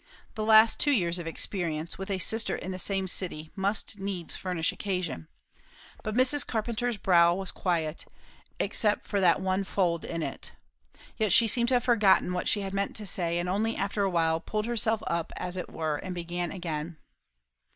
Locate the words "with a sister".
1.99-2.55